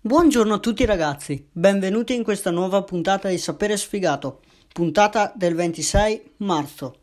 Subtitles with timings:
[0.00, 4.42] Buongiorno a tutti ragazzi, benvenuti in questa nuova puntata di Sapere Sfigato,
[4.72, 6.98] puntata del 26 marzo.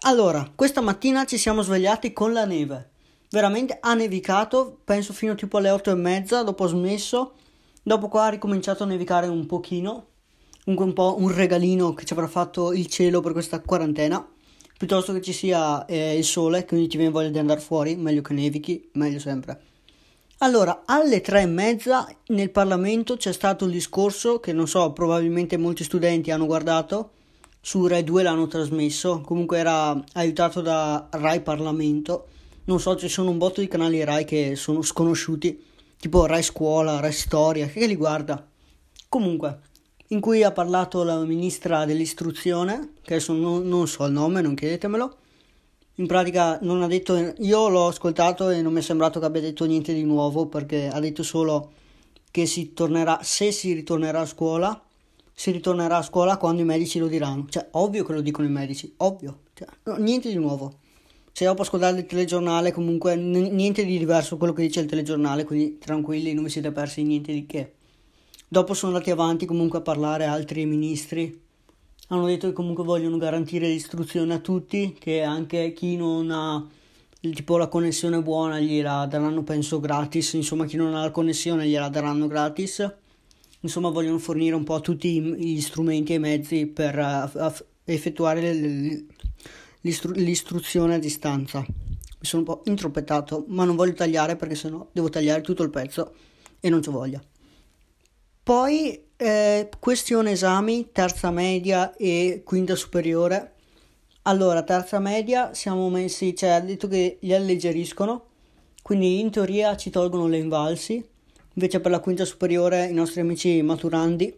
[0.00, 2.90] Allora, questa mattina ci siamo svegliati con la neve,
[3.30, 7.32] veramente ha nevicato, penso fino tipo alle 8 e mezza, dopo ho smesso,
[7.82, 10.08] dopo qua ha ricominciato a nevicare un pochino,
[10.64, 14.22] comunque un po' un regalino che ci avrà fatto il cielo per questa quarantena,
[14.76, 18.20] piuttosto che ci sia eh, il sole, quindi ti viene voglia di andare fuori, meglio
[18.20, 19.76] che nevichi, meglio sempre.
[20.40, 25.56] Allora, alle tre e mezza nel Parlamento c'è stato il discorso che non so, probabilmente
[25.56, 27.10] molti studenti hanno guardato,
[27.60, 32.28] su Rai 2 l'hanno trasmesso, comunque era aiutato da Rai Parlamento,
[32.66, 35.60] non so, ci sono un botto di canali Rai che sono sconosciuti,
[35.98, 38.46] tipo Rai Scuola, Rai Storia, che li guarda.
[39.08, 39.58] Comunque,
[40.08, 44.54] in cui ha parlato la ministra dell'istruzione, che adesso non, non so il nome, non
[44.54, 45.16] chiedetemelo,
[45.98, 49.40] in pratica non ha detto, io l'ho ascoltato e non mi è sembrato che abbia
[49.40, 51.72] detto niente di nuovo perché ha detto solo
[52.30, 54.80] che si tornerà, se si ritornerà a scuola,
[55.32, 57.46] si ritornerà a scuola quando i medici lo diranno.
[57.48, 60.78] Cioè, ovvio che lo dicono i medici, ovvio, cioè, no, niente di nuovo.
[61.32, 65.44] Se dopo ascoltate il telegiornale, comunque n- niente di diverso quello che dice il telegiornale,
[65.44, 67.72] quindi tranquilli, non vi siete persi niente di che.
[68.46, 71.46] Dopo sono andati avanti comunque a parlare altri ministri
[72.08, 76.66] hanno detto che comunque vogliono garantire l'istruzione a tutti, che anche chi non ha
[77.20, 81.88] tipo la connessione buona gliela daranno penso gratis, insomma chi non ha la connessione gliela
[81.88, 82.96] daranno gratis.
[83.60, 87.52] Insomma vogliono fornire un po' a tutti gli strumenti e i mezzi per uh,
[87.84, 88.52] effettuare
[89.80, 91.58] l'istru- l'istruzione a distanza.
[91.60, 95.70] Mi sono un po' introppettato, ma non voglio tagliare perché sennò devo tagliare tutto il
[95.70, 96.14] pezzo
[96.60, 97.20] e non c'ho voglia.
[98.48, 103.56] Poi eh, questione esami, terza media e quinta superiore.
[104.22, 108.24] Allora, terza media siamo messi, cioè ha detto che li alleggeriscono,
[108.80, 111.06] quindi in teoria ci tolgono le invalsi,
[111.52, 114.34] invece per la quinta superiore i nostri amici maturandi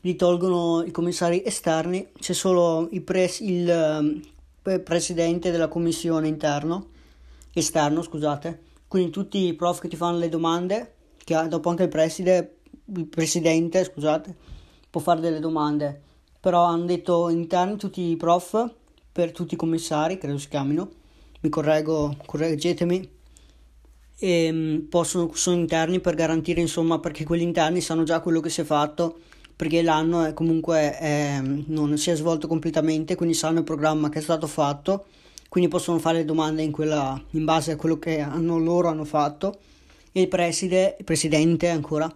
[0.00, 4.22] li tolgono i commissari esterni, c'è solo il, pres- il
[4.62, 6.86] eh, presidente della commissione interno,
[7.52, 11.90] esterno scusate, quindi tutti i prof che ti fanno le domande, che dopo anche il
[11.90, 12.56] preside
[12.86, 14.34] il presidente, scusate,
[14.90, 16.00] può fare delle domande,
[16.40, 18.70] però hanno detto interni tutti i prof
[19.10, 20.90] per tutti i commissari, credo si chiamino,
[21.40, 23.10] mi correggo, correggetemi,
[24.18, 28.50] e ehm, possono, sono interni per garantire insomma perché quelli interni sanno già quello che
[28.50, 29.18] si è fatto
[29.56, 34.20] perché l'anno è comunque è, non si è svolto completamente quindi sanno il programma che
[34.20, 35.06] è stato fatto
[35.52, 39.04] quindi possono fare le domande in, quella, in base a quello che hanno, loro hanno
[39.04, 39.58] fatto.
[40.10, 42.10] E il preside, il presidente ancora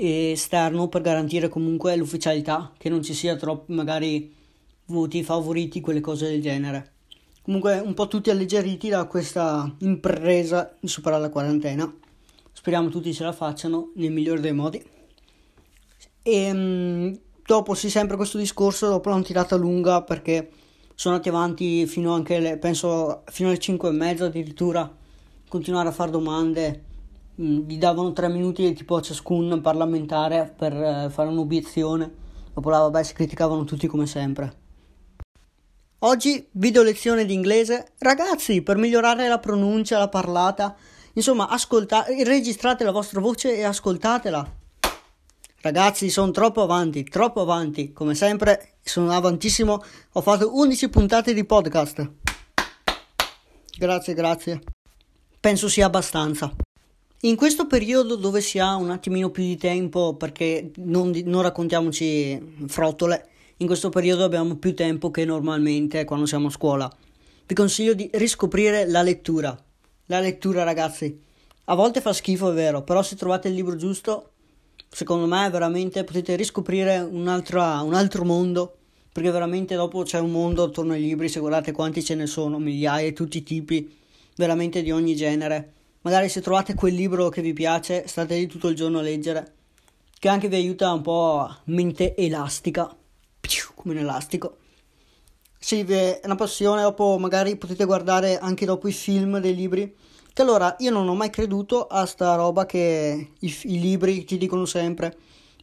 [0.00, 4.34] esterno per garantire comunque l'ufficialità, che non ci sia troppi magari
[4.86, 6.92] voti favoriti, quelle cose del genere.
[7.42, 11.92] Comunque un po' tutti alleggeriti da questa impresa di superare la quarantena.
[12.52, 14.82] Speriamo tutti ce la facciano nel migliore dei modi.
[16.22, 20.50] E um, dopo sì, sempre questo discorso, dopo l'hanno tirata lunga perché
[20.94, 24.90] sono andati avanti fino anche, le, penso, fino alle 5 e mezza addirittura,
[25.48, 26.84] continuare a fare domande
[27.40, 32.12] gli davano tre minuti tipo a ciascun parlamentare per eh, fare un'obiezione.
[32.52, 34.58] Dopo là, vabbè, si criticavano tutti come sempre.
[36.00, 37.92] Oggi video lezione di inglese.
[37.98, 40.76] Ragazzi, per migliorare la pronuncia, la parlata,
[41.14, 44.58] insomma, ascoltate, registrate la vostra voce e ascoltatela.
[45.62, 47.92] Ragazzi, sono troppo avanti, troppo avanti.
[47.92, 49.82] Come sempre, sono avantissimo.
[50.12, 52.10] Ho fatto 11 puntate di podcast.
[53.78, 54.60] Grazie, grazie.
[55.38, 56.54] Penso sia abbastanza.
[57.24, 62.64] In questo periodo dove si ha un attimino più di tempo, perché non, non, raccontiamoci
[62.66, 66.90] frottole, in questo periodo abbiamo più tempo che normalmente quando siamo a scuola.
[67.46, 69.54] Vi consiglio di riscoprire la lettura.
[70.06, 71.20] La lettura, ragazzi.
[71.64, 74.30] A volte fa schifo, è vero, però se trovate il libro giusto,
[74.88, 78.76] secondo me veramente potete riscoprire un altro, un altro mondo.
[79.12, 82.58] Perché veramente dopo c'è un mondo attorno ai libri, se guardate quanti ce ne sono,
[82.58, 83.94] migliaia, tutti i tipi,
[84.36, 88.68] veramente di ogni genere Magari se trovate quel libro che vi piace, state lì tutto
[88.68, 89.52] il giorno a leggere,
[90.18, 92.90] che anche vi aiuta un po' mente elastica,
[93.74, 94.56] come un elastico.
[95.58, 99.94] Vi è una passione, dopo magari potete guardare anche dopo i film dei libri.
[100.32, 104.38] Che allora io non ho mai creduto a sta roba che i, i libri ti
[104.38, 105.18] dicono sempre.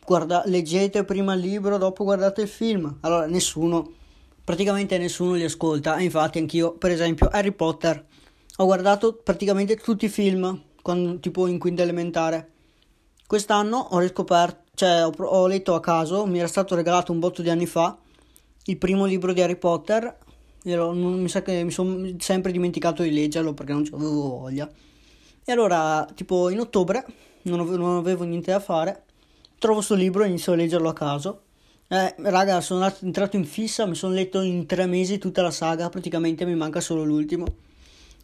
[0.05, 2.97] Guarda, leggete prima il libro, dopo guardate il film.
[3.01, 3.91] Allora nessuno,
[4.43, 5.97] praticamente nessuno li ascolta.
[5.97, 8.05] E infatti anch'io, per esempio, Harry Potter
[8.59, 12.51] ho guardato praticamente tutti i film, quando, tipo in quinta elementare.
[13.27, 17.43] Quest'anno ho riscoperto, cioè ho, ho, letto a caso, mi era stato regalato un botto
[17.43, 17.95] di anni fa,
[18.65, 20.17] il primo libro di Harry Potter.
[20.63, 24.67] Ero, non, mi sa che mi sono sempre dimenticato di leggerlo perché non avevo voglia.
[25.45, 27.05] E allora, tipo in ottobre,
[27.43, 29.03] non avevo, non avevo niente da fare,
[29.59, 31.41] trovo questo libro e inizio a leggerlo a caso.
[31.89, 35.89] Eh, raga, sono entrato in fissa, mi sono letto in tre mesi tutta la saga,
[35.89, 37.45] praticamente mi manca solo l'ultimo.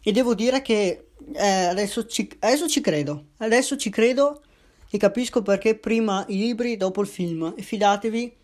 [0.03, 4.41] E devo dire che eh, adesso, ci, adesso ci credo, adesso ci credo
[4.89, 7.53] e capisco perché prima i libri, dopo il film.
[7.55, 8.35] E fidatevi,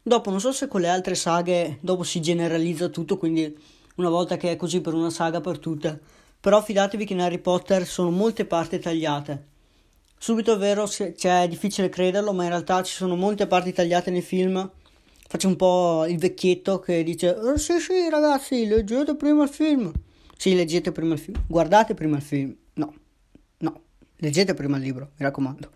[0.00, 3.52] dopo non so se con le altre saghe, dopo si generalizza tutto, quindi
[3.96, 6.00] una volta che è così per una saga per tutte.
[6.40, 9.46] Però fidatevi che in Harry Potter sono molte parti tagliate.
[10.16, 14.10] Subito è vero, cioè, è difficile crederlo, ma in realtà ci sono molte parti tagliate
[14.10, 14.70] nei film.
[15.26, 19.92] Faccio un po' il vecchietto che dice: oh, Sì, sì, ragazzi, leggete prima il film.
[20.38, 21.42] Sì, leggete prima il film.
[21.46, 22.56] Guardate prima il film.
[22.74, 22.94] No,
[23.58, 23.80] no,
[24.16, 25.72] leggete prima il libro, mi raccomando.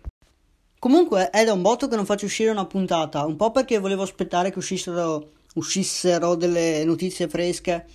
[0.79, 4.01] Comunque è da un botto che non faccio uscire una puntata, un po' perché volevo
[4.01, 7.85] aspettare che uscissero, uscissero delle notizie fresche,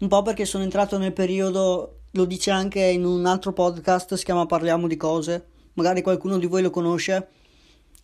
[0.00, 4.24] un po' perché sono entrato nel periodo, lo dice anche in un altro podcast, si
[4.24, 7.28] chiama Parliamo di cose magari qualcuno di voi lo conosce.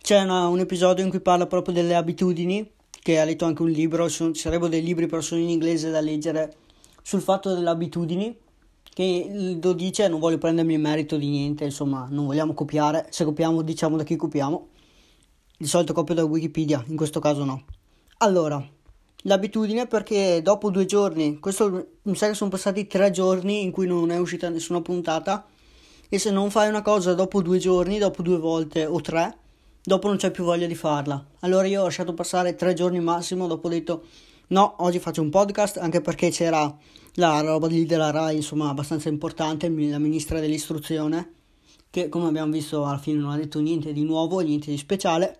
[0.01, 3.69] C'è una, un episodio in cui parla proprio delle abitudini, che ha letto anche un
[3.69, 6.55] libro, ci sarebbero dei libri però sono in inglese da leggere,
[7.03, 8.35] sul fatto delle abitudini,
[8.93, 13.61] che lo dice, non voglio prendermi merito di niente, insomma, non vogliamo copiare, se copiamo
[13.61, 14.69] diciamo da chi copiamo.
[15.55, 17.63] Di solito copio da Wikipedia, in questo caso no.
[18.17, 18.61] Allora,
[19.23, 23.87] l'abitudine perché dopo due giorni, questo mi sa che sono passati tre giorni in cui
[23.87, 25.45] non è uscita nessuna puntata,
[26.09, 29.37] e se non fai una cosa dopo due giorni, dopo due volte o tre,
[29.81, 31.23] dopo non c'è più voglia di farla.
[31.39, 34.03] Allora io ho lasciato passare tre giorni massimo, dopo ho detto
[34.53, 36.73] no, oggi faccio un podcast, anche perché c'era
[37.15, 41.33] la roba lì della RAI, insomma, abbastanza importante, la ministra dell'istruzione,
[41.89, 45.39] che come abbiamo visto alla fine non ha detto niente di nuovo, niente di speciale.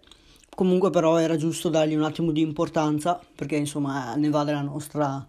[0.56, 5.26] Comunque però era giusto dargli un attimo di importanza, perché insomma ne va della nostra,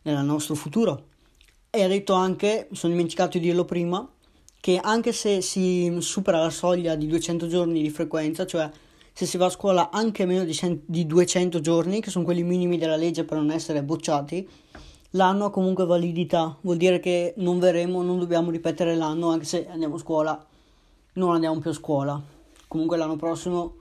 [0.00, 1.06] del nostro futuro.
[1.70, 4.08] E ha detto anche, mi sono dimenticato di dirlo prima,
[4.60, 8.70] che anche se si supera la soglia di 200 giorni di frequenza, cioè
[9.18, 12.44] se si va a scuola anche meno di, 100, di 200 giorni, che sono quelli
[12.44, 14.48] minimi della legge per non essere bocciati,
[15.10, 19.66] l'anno ha comunque validità, vuol dire che non verremo, non dobbiamo ripetere l'anno anche se
[19.66, 20.46] andiamo a scuola,
[21.14, 22.22] non andiamo più a scuola.
[22.68, 23.78] Comunque l'anno prossimo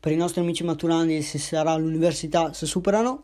[0.00, 3.22] per i nostri amici maturandi se sarà all'università se superano,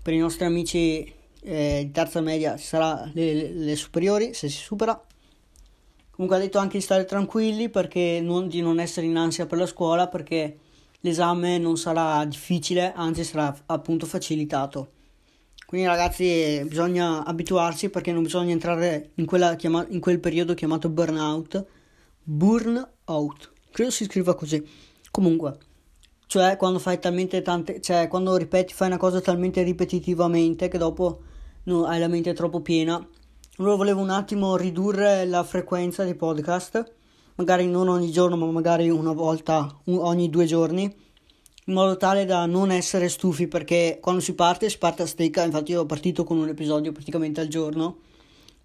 [0.00, 1.12] per i nostri amici
[1.42, 5.04] eh, di terza media ci sarà le, le, le superiori se si supera.
[6.12, 9.58] Comunque ha detto anche di stare tranquilli perché non, di non essere in ansia per
[9.58, 10.58] la scuola perché
[11.04, 14.90] l'esame non sarà difficile, anzi sarà appunto facilitato.
[15.66, 21.64] Quindi ragazzi bisogna abituarsi perché non bisogna entrare in, chiama- in quel periodo chiamato burnout.
[22.22, 24.66] Burnout, credo si scriva così.
[25.10, 25.58] Comunque,
[26.26, 31.22] cioè quando fai talmente tante, cioè quando ripeti, fai una cosa talmente ripetitivamente che dopo
[31.64, 33.06] no, hai la mente troppo piena
[33.58, 36.92] allora volevo un attimo ridurre la frequenza dei podcast,
[37.36, 40.82] magari non ogni giorno, ma magari una volta ogni due giorni,
[41.66, 45.44] in modo tale da non essere stufi, perché quando si parte si parte a stecca,
[45.44, 47.98] infatti io ho partito con un episodio praticamente al giorno,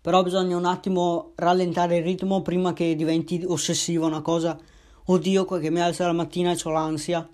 [0.02, 4.58] però bisogna un attimo rallentare il ritmo prima che diventi ossessiva una cosa,
[5.06, 7.28] oddio che mi alza la mattina e ho l'ansia,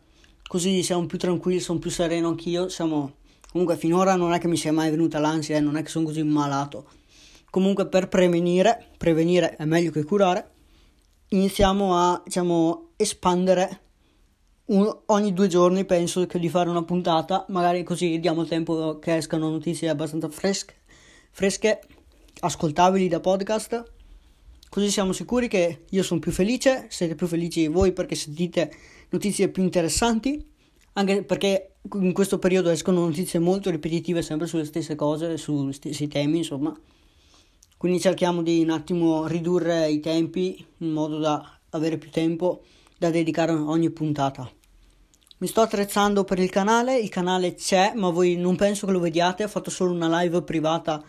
[0.48, 3.14] così siamo più tranquilli, sono più sereno anch'io, siamo...
[3.52, 6.04] Comunque finora non è che mi sia mai venuta l'ansia, eh, non è che sono
[6.04, 6.88] così malato.
[7.50, 10.55] Comunque per prevenire, prevenire è meglio che curare,
[11.30, 13.82] iniziamo a diciamo, espandere
[14.66, 19.18] un, ogni due giorni penso che di fare una puntata, magari così diamo tempo che
[19.18, 20.76] escano notizie abbastanza fresche,
[21.32, 21.82] fresche
[22.40, 23.94] ascoltabili da podcast.
[24.68, 28.72] Così siamo sicuri che io sono più felice, siete più felici voi perché sentite
[29.10, 30.44] notizie più interessanti,
[30.94, 36.08] anche perché in questo periodo escono notizie molto ripetitive sempre sulle stesse cose, sugli stessi
[36.08, 36.78] temi, insomma.
[37.78, 42.64] Quindi cerchiamo di un attimo ridurre i tempi in modo da avere più tempo
[42.98, 44.50] da dedicare a ogni puntata.
[45.38, 49.00] Mi sto attrezzando per il canale, il canale c'è, ma voi non penso che lo
[49.00, 51.04] vediate, ho fatto solo una live privata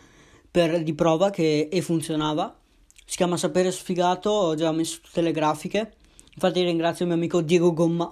[0.51, 2.55] per, di prova che e funzionava.
[3.05, 5.95] Si chiama Sapere Sfigato, ho già messo tutte le grafiche.
[6.35, 8.11] Infatti ringrazio il mio amico Diego Gomma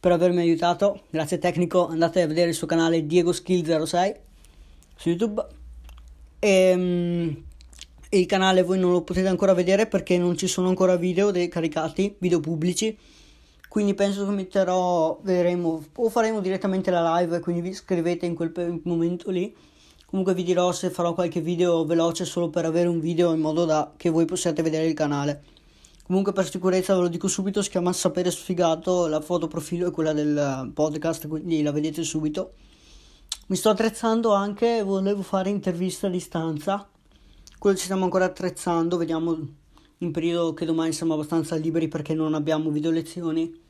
[0.00, 1.02] per avermi aiutato.
[1.10, 4.14] Grazie tecnico, andate a vedere il suo canale Diego Skill 06
[4.96, 5.46] su YouTube.
[6.40, 7.44] E, ehm,
[8.08, 11.32] e il canale voi non lo potete ancora vedere perché non ci sono ancora video
[11.48, 12.96] caricati, video pubblici.
[13.68, 18.80] Quindi penso che metterò, vedremo, o faremo direttamente la live, quindi vi iscrivete in quel
[18.84, 19.54] momento lì.
[20.06, 23.64] Comunque vi dirò se farò qualche video veloce solo per avere un video in modo
[23.64, 25.42] da che voi possiate vedere il canale.
[26.04, 29.90] Comunque per sicurezza ve lo dico subito, si chiama Sapere Sfigato, la foto profilo è
[29.90, 32.52] quella del podcast, quindi la vedete subito.
[33.48, 36.88] Mi sto attrezzando anche, volevo fare intervista a distanza
[37.58, 39.36] quello ci stiamo ancora attrezzando, vediamo
[39.98, 43.64] in periodo che domani siamo abbastanza liberi perché non abbiamo video lezioni.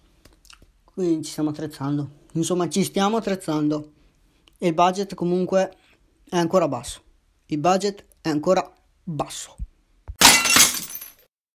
[0.84, 2.08] Quindi ci stiamo attrezzando.
[2.32, 3.92] Insomma, ci stiamo attrezzando.
[4.58, 5.76] E il budget comunque
[6.28, 7.02] è ancora basso.
[7.46, 8.72] Il budget è ancora
[9.04, 9.56] basso.